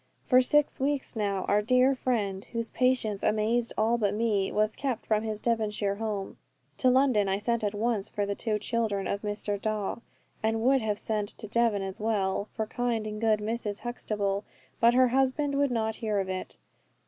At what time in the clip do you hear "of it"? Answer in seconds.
16.19-16.57